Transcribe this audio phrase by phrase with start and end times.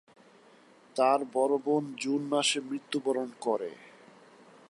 [0.95, 3.71] তার বড় বোন জুন মাসে মৃত্যুবরণ করে।